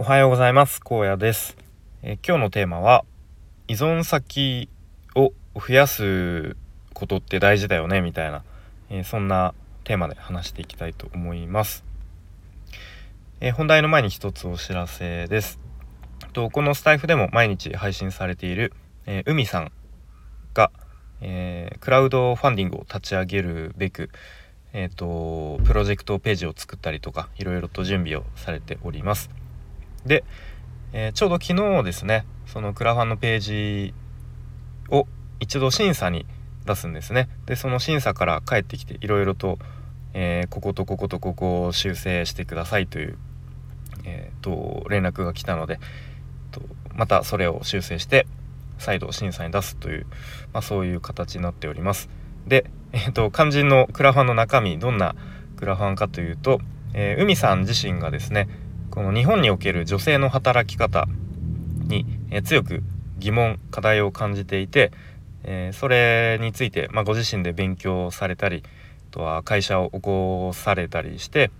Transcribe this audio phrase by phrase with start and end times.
[0.00, 0.80] おはようございます。
[0.80, 1.56] 高野です、
[2.04, 3.04] え、今日のテーマは
[3.66, 4.68] 依存先
[5.16, 6.56] を増やす
[6.94, 8.44] ことって大事だよねみたいな、
[8.90, 11.84] え、そんなテーマで話していきたいと思います、
[13.40, 15.58] え、本題の前に一つお知らせです。
[16.32, 18.72] とこのスタイフでも毎日配信されている、
[19.04, 19.72] え海さん
[20.54, 20.70] が、
[21.20, 24.10] えクラウドファンディングを立ち上げるべく
[24.72, 29.28] えーとプロジェクトページを作ったりとかいろいろと準備をされております。
[30.06, 30.24] で、
[30.92, 33.94] えー、ちょうど昨日ですねそのクラファンのページ
[34.90, 35.06] を
[35.40, 36.26] 一度審査に
[36.64, 37.28] 出すんですね。
[37.46, 39.58] でその審査から帰ってきていろいろと、
[40.14, 43.18] えー、こことこことここを修正してくださいという、
[44.04, 45.78] えーと、連絡が来たので
[46.50, 46.60] と
[46.94, 48.26] またそれを修正して
[48.78, 50.06] 再度審査に出すという、
[50.52, 52.08] まあ、そういう形になっております。
[52.46, 55.14] で、えーと肝心のクラファンの中身どんな
[55.56, 56.60] クラファンかというと、
[56.94, 58.48] えー、海さん自身がですね
[58.98, 61.06] この日本における女性の働き方
[61.86, 62.82] に、え強く
[63.20, 64.90] 疑問課題を感じていて、
[65.44, 71.52] え、それについて、まあ、ご自身で勉強されたりあとは会社を起こされたりして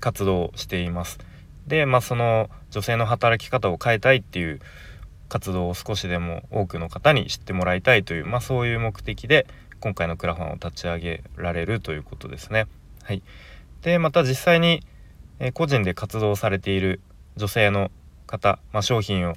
[0.00, 1.18] 活動しています。
[1.66, 4.60] で、まあ、その女性の働き方を変えたいっていう
[5.28, 9.46] 活動を少しでも多くの方に知ってもらいたいという、まあ、そういう目的で
[9.80, 12.68] 今回のクラファンを立ち上げられるということですね。
[13.02, 13.22] はい、
[13.82, 14.82] でまた実際に
[15.38, 17.00] え個人で活動されている
[17.36, 17.90] 女性の
[18.26, 19.34] 方、まあ、商品を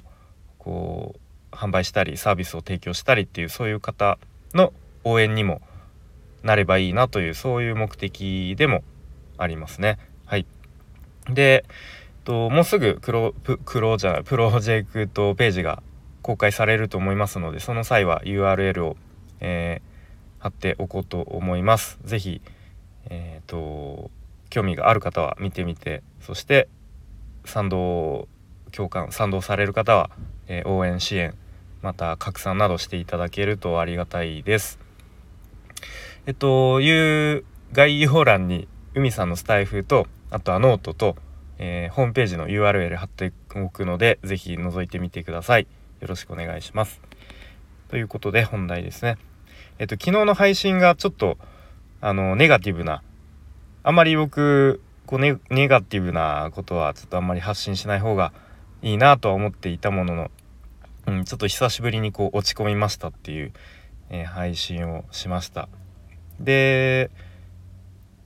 [0.58, 1.14] こ
[1.52, 4.18] う販売したりサービスを提供したりっていうそういう方
[4.54, 4.72] の
[5.04, 5.60] 応援にも
[6.42, 8.82] なればいいなというそういう目的でも
[9.36, 9.98] ありますね。
[10.26, 10.46] はい、
[11.28, 11.64] で
[12.24, 13.34] ともうすぐクロ
[13.64, 15.82] クロじゃないプロジェクトページが
[16.22, 18.96] 公開されると思いますのでその際は URL を、
[19.40, 21.98] えー、貼っておこうと思います。
[22.04, 22.40] ぜひ
[23.06, 24.10] えっ、ー、と
[24.50, 26.68] 興味がある方は見てみてそして
[27.44, 28.28] 賛同
[28.72, 30.10] 共感賛同される方は、
[30.46, 31.34] えー、応援支援
[31.82, 34.78] また拡散などしていただけるとありがたいです。
[36.26, 41.16] えっという概要欄に海さんのスタイフとあとはノートと、
[41.58, 45.66] えー、ホームページの URL 貼っておくので是非覗いてみてください。
[46.00, 47.00] よろしくお願いします。
[47.88, 49.16] ということで本題ですね。
[49.78, 51.38] えっと昨日の配信がちょっと
[52.02, 53.02] あのネガティブな
[53.82, 58.32] あんまり僕こうネネガティブなことはちょっとあんまり発信しない方が
[58.82, 60.30] いいなとは思っていたものの、
[61.06, 63.52] うん、ちょっと久しぶりにこう落ち込みましたっていう、
[64.10, 65.68] えー、配信をしました。
[66.38, 67.10] で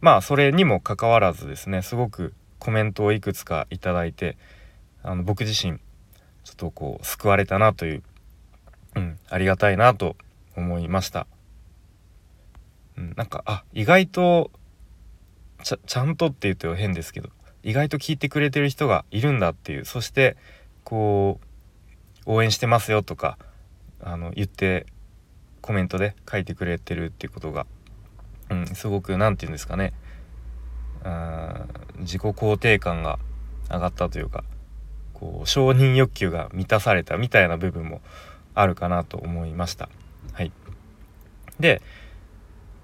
[0.01, 4.37] まあそれにもかかわらずですねすごくコメントをいくつかいただいて
[5.03, 5.79] あの僕自身
[6.45, 8.03] ちょっとこう救われたなという、
[8.97, 10.17] うん、ありがたいなと
[10.57, 11.27] 思いました、
[12.97, 14.51] うん、なんかあ意外と
[15.65, 17.31] ちゃちゃんとって言うと変ですけど
[17.63, 19.85] 意外と聞いてくれてる人がいるんだっていう。
[19.85, 20.37] そして
[20.85, 21.41] こ
[22.27, 23.39] う応援してますよとか
[24.01, 24.87] あの言って
[25.63, 27.67] コメントで書いてくれてるっていうことが、
[28.51, 29.95] うん、すごく何て言うんですかね。
[31.03, 31.67] あ
[31.99, 33.19] 自己肯定感が
[33.71, 34.45] 上がったというか
[35.15, 38.03] こう承認欲求が満たされたみたいな部分も
[38.55, 39.89] あるかなと思いました。
[40.33, 40.53] はい、
[41.59, 41.81] で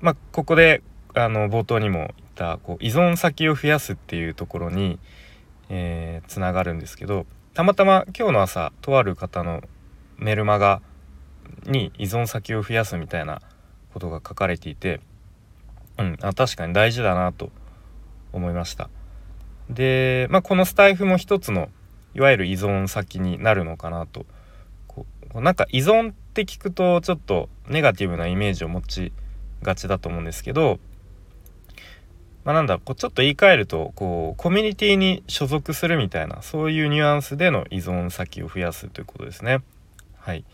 [0.00, 0.82] まあここで
[1.14, 4.98] あの冒頭にもたこう依存先を増やすっていうところに、
[5.68, 9.60] えー、つながるんですけどたまたま今日の朝とある方の
[10.16, 10.80] メルマガ
[11.66, 13.42] に依存先を増やすみたいな
[13.92, 15.00] ことが書かれていて、
[15.98, 17.50] うん、あ確かに大事だなと
[18.32, 18.88] 思いました。
[19.68, 21.68] で、まあ、このスタイフも一つの
[22.14, 24.24] いわゆる依存先になるのかなと
[24.86, 29.12] こうなんか依存って聞くとちょっとネガティブなイメージを持ち
[29.62, 30.78] がちだと思うんですけど
[32.44, 39.62] まあ、なんだこうちょっと言い換えるとこうコミュニティに所属するみたいなそういうニュアンスでの依存先を増やすということですね。
[40.18, 40.44] はい、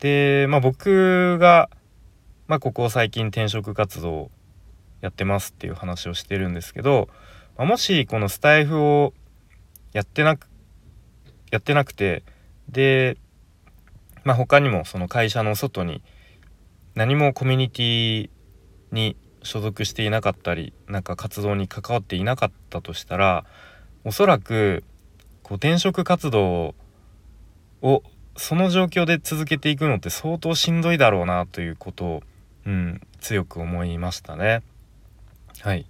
[0.00, 1.70] で、まあ、僕が、
[2.48, 4.30] まあ、ここ最近転職活動
[5.00, 7.08] やってますっていう話をしてるんですけど、
[7.56, 9.12] まあ、もしこのスタイフを
[9.92, 10.48] やってなく
[11.50, 12.24] やってなくて
[12.68, 13.16] で、
[14.24, 16.02] まあ、他にもその会社の外に
[16.94, 18.30] 何もコミュニティ
[18.90, 23.46] に所属していなかったりなんか活動に関わっていなかったとしたら
[24.04, 24.84] おそらく
[25.42, 26.74] こう転職活動
[27.80, 28.02] を
[28.36, 32.22] その状況で続けていくのって相当しんどいだろうなということを、
[32.66, 34.62] うん、強く思いましたね。
[35.60, 35.86] はい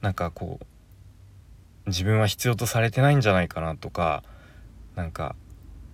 [0.00, 4.22] なんかこう自分は必要とされてないんじゃないかなとか
[4.96, 5.34] なんか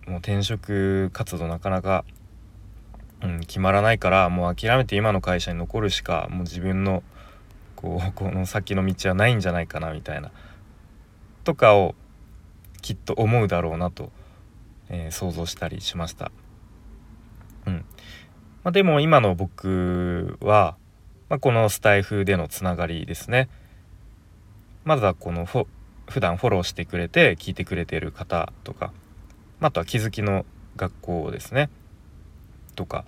[0.07, 2.05] もう転職活動なかなか
[3.23, 7.03] うん、決まらないからもう諦めて今の会社に残るしかもう自分の
[7.77, 10.31] こう この先の道はないんじゃないかなみたいな
[11.45, 11.95] とかを
[12.83, 14.11] きっと思うだろうなと、
[14.89, 16.31] えー、想像したりしました。
[17.67, 17.85] うん。
[18.63, 20.77] まあ、でも今の僕は、
[21.29, 23.49] まあ、このスタイフでのつながりですね。
[24.85, 25.67] まずはこのフ
[26.09, 28.93] 普段フォローしてくれて聞いてくれてる方とか
[29.61, 30.45] あとは気づきの
[30.77, 31.71] 学校ですね。
[32.81, 33.05] とか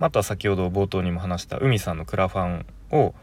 [0.00, 3.14] あとは先ほど冒頭にも話した海さんのクラファンを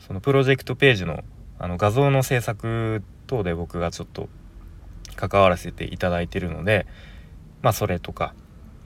[0.00, 1.22] そのプロジェクトページの
[1.60, 4.28] あの画像の制作等で僕がちょっと
[5.14, 6.86] 関わらせていただいてるので
[7.62, 8.34] まあそれとか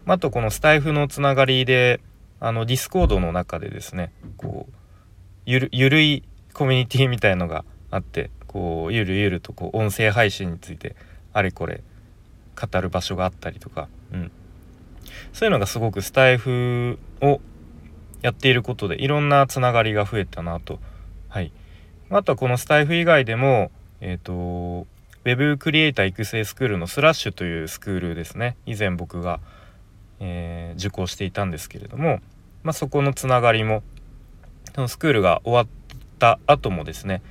[0.07, 2.01] あとこのスタエフのつながりで
[2.39, 4.73] あのディスコードの中でですねこう
[5.47, 6.23] ゆるゆるい
[6.53, 10.97] コミュニティみたいのがあってこうゆるゆるとこう音声配信について
[11.33, 11.83] あれこれ
[12.61, 14.33] 語る場所があったりとか、うん、
[15.33, 17.41] そういうのがすごくスタイフを
[18.23, 20.81] やっていることでいろんなつながりが増えたなと。
[21.29, 21.53] はい、
[22.11, 23.71] あとはこのスタイフ以外でも、
[24.01, 24.87] えーと、
[25.25, 29.41] ウェブクリエイター育成スクールのスラッシュというスクールですね以前僕が、
[30.21, 32.21] えー、受講していたんですけれども、
[32.65, 33.83] まあ、そこのつながりも
[34.75, 35.67] そのスクールが終わっ
[36.19, 37.23] た後もですね、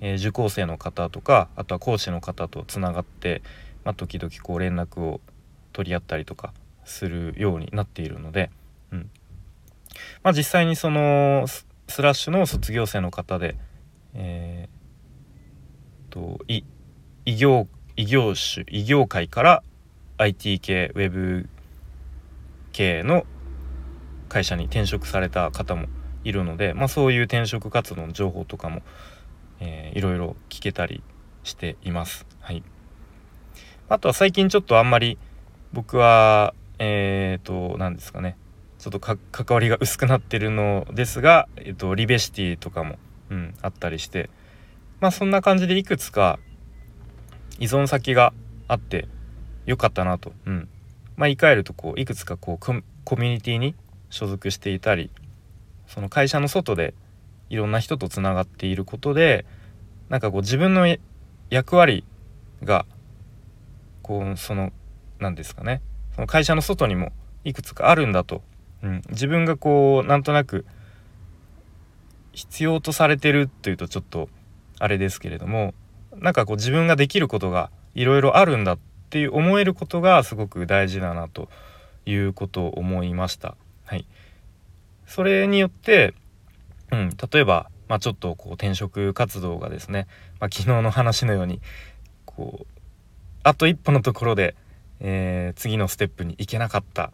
[0.00, 3.42] えー、受講生の方とかあとは講師の方とつながって、
[3.84, 5.20] まあ、時々こう連絡を
[5.72, 6.52] 取り合ったりとか
[6.86, 8.50] するようになっているので、
[8.92, 9.10] うん
[10.22, 11.66] まあ、実際にそのス
[12.00, 13.56] ラッシュの卒業生の方で、
[14.14, 16.64] えー、と異
[17.36, 19.62] 業異業種異業界から
[20.18, 21.48] IT 系ウェブ
[22.72, 23.26] 系の
[24.28, 25.86] 会社に転職された方も
[26.24, 28.82] いるので、まあ、そういう転職活動の情報とかも、
[29.60, 31.02] えー、いろいろ聞けたり
[31.44, 32.26] しています。
[32.40, 32.62] はい、
[33.88, 35.18] あとは最近ちょっとあんまり
[35.72, 38.36] 僕はえっ、ー、と何ですかね。
[38.78, 39.18] ちょっと関
[39.50, 42.98] わりが薄くなってるのですが、えっ、ー、と、リベシティとかも、
[43.30, 44.28] うん、あったりして。
[45.00, 46.38] まあそんな感じでいくつか
[47.58, 48.32] 依存先が
[48.68, 49.08] あって
[49.66, 50.68] よかったなと、うん、
[51.16, 53.74] まあ言い換えるとこういくつかこうコミュニティに
[54.10, 55.10] 所属していたり
[55.86, 56.94] その会社の外で
[57.50, 59.44] いろんな人とつながっていることで
[60.08, 60.86] なんかこう自分の
[61.50, 62.04] 役割
[62.64, 62.86] が
[64.02, 64.72] こうその
[65.18, 65.82] 何ですかね。
[66.16, 67.12] その会社の外にも
[67.44, 68.42] いくつかあるんだと、
[68.82, 70.66] うん、自分がこうなんとなく
[72.32, 74.28] 必要とされてるというとちょっと
[74.78, 75.74] あれですけれども
[76.16, 78.78] なんかこう自分ができることがいろいろあるんだっ
[79.10, 81.48] ていう思えることがすごく大事だなと
[82.06, 83.56] いうことを思いました。
[83.84, 84.06] はい、
[85.06, 86.14] それによって、
[86.90, 90.06] うん、例えば、まあ、ちょっとこう転職活動がですね、
[90.40, 91.60] まあ、昨日の話のように
[92.24, 92.66] こう
[93.42, 94.56] あと一歩のところで、
[95.00, 97.12] えー、次のステップに行けなかった、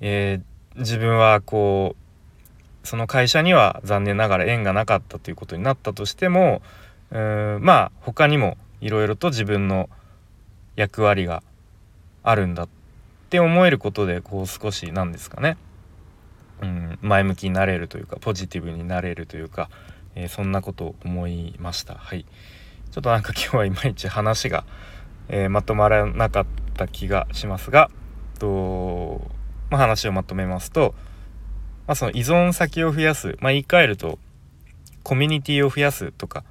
[0.00, 1.96] えー、自分はこ
[2.84, 6.62] うその会社には残念ながら縁がなかったということになったとしても
[7.10, 9.88] うんまあ他にもいろいろと自分の
[10.76, 11.42] 役割が
[12.22, 12.68] あるんだっ
[13.30, 15.56] て思えることでこう少し何ですかね。
[16.62, 19.68] うん、前向きになれるというかポジティブになれるというか、
[20.14, 21.94] えー、そんなことを思いました。
[21.94, 22.24] はい。
[22.90, 24.64] ちょっとなんか今日はいまいち話が、
[25.28, 26.46] え、まとまらなかっ
[26.76, 27.90] った気がしますが
[28.38, 29.22] と、
[29.70, 30.94] まあ、話をまとめますと、
[31.86, 34.18] まあ、その依存先を増やす、まあ、言い換えると
[35.02, 36.44] コミュニティを増やすとか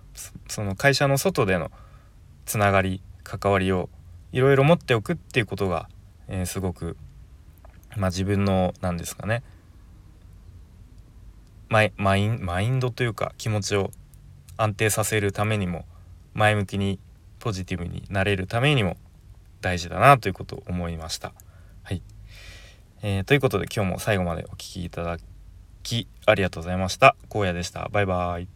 [0.48, 1.72] その会社の外での
[2.45, 3.89] つながり関わりを
[4.31, 5.88] いろいろ持っておくっていうことが、
[6.28, 6.97] えー、すごく、
[7.95, 9.44] まあ、自分の何ですかね
[11.69, 13.92] マイマインマインドというか気持ちを
[14.57, 15.85] 安定させるためにも
[16.33, 17.00] 前向きに
[17.40, 18.97] ポジティブになれるためにも
[19.66, 21.34] 大事だなということを思いました。
[21.81, 22.04] はい、
[23.02, 25.18] えー、ということで今日も最後までお聴きいただ
[25.81, 27.16] きありがとうございました。
[27.34, 27.90] 荒野でした。
[27.92, 28.55] バイバイ。